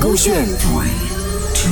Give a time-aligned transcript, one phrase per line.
[0.00, 0.88] 勾选 Three,
[1.54, 1.70] two,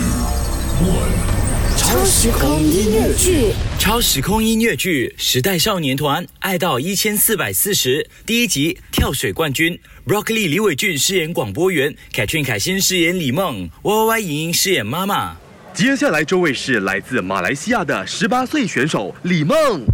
[0.87, 1.77] one.
[1.77, 3.53] 超时空音乐剧。
[3.79, 15.37] 超时空音乐剧《时代少年团》爱到一千四百四十第一集跳水冠军，Broccoli 李伟俊饰演广播员，凯俊凯欣饰演李梦，Y Y Y 莹莹饰演妈妈。
[15.75, 19.85] 接下来这位是来自马来西亚的十八岁选手李梦。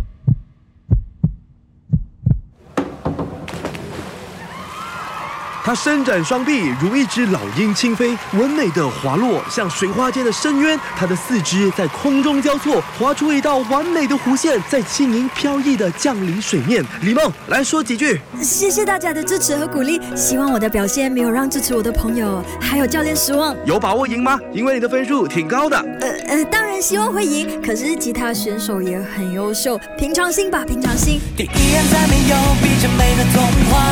[5.68, 10.80] 她伸展双臂，如一只老鹰轻飞，完美的滑落，像水花间的深渊。
[10.96, 16.82] 他的四肢在空中交错，划出一道完美的弧线，在轻盈飘逸的降临水面。
[17.02, 18.18] 李梦来说几句。
[18.40, 23.54] 谢谢大家的支持和鼓励，希望我的表现没有让支持我的朋友还有教练失望。
[23.66, 24.38] 有把握赢吗？
[24.54, 25.76] 因为你的分数挺高的。
[26.00, 31.20] 呃呃，当然希望会赢，可是其他选手也很优秀，平常心吧，平常心。
[31.36, 33.84] 第一眼再没有比这美的童话，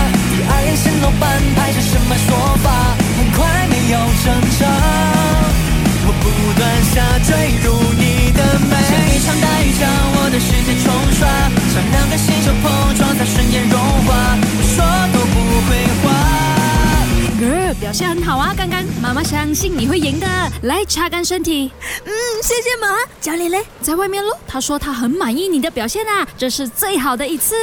[18.27, 20.27] 好啊，刚刚妈妈相信你会赢的，
[20.63, 21.71] 来擦干身体。
[22.05, 22.99] 嗯，谢谢妈。
[23.21, 27.54] 教练嘞，在外面喽，他说他很满意你的表现啊，这是最好的一次。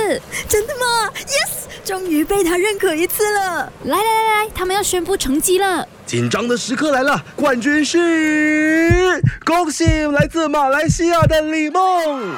[0.48, 3.74] 真的吗？Yes，终于被他认可一次了。
[3.84, 5.86] 来来来来，他们要宣布成绩了。
[6.06, 12.38] 紧张的时刻来了，冠军是恭喜来自马来西亚的李梦。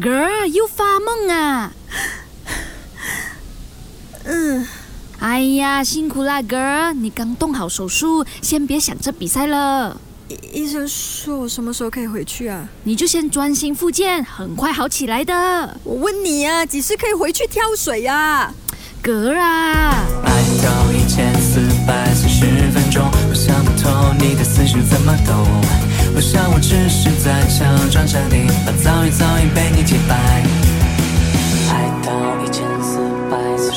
[0.00, 1.72] girl 又发梦啊！
[4.24, 4.64] 嗯，
[5.42, 12.68] 哎呀，辛苦啦，girl，你刚动好手术，先别想着比赛了，医医生说我什么时候可以回去啊？
[12.84, 15.76] 你就先专心复健，很快好起来的。
[15.82, 18.54] 我问你啊，几时可以回去跳水啊
[19.02, 20.30] ？girl 啊，爱
[20.62, 25.44] 到一千四百四十分钟，我想不透你的思绪怎么懂。
[26.14, 30.46] 我想我只是在强装镇定，把早已早已被你击败。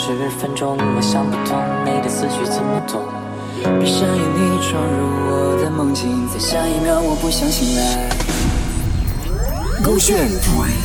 [0.05, 3.01] 十分钟，我想不通你的思绪怎么懂。
[3.81, 8.07] 闭上眼，你闯入我的梦境，在下一秒我不想醒来。
[9.83, 10.77] 勾选 Three,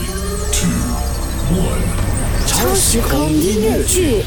[0.51, 0.71] two,
[1.53, 1.85] one.
[2.47, 4.25] 超时空音乐剧。